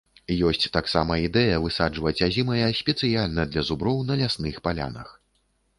Ёсць 0.51 0.69
таксама 0.77 1.17
ідэя 1.25 1.59
высаджваць 1.65 2.15
азімыя 2.31 2.73
спецыяльна 2.81 3.49
для 3.53 3.69
зуброў 3.69 3.97
на 4.11 4.23
лясных 4.25 4.55
палянах. 4.69 5.19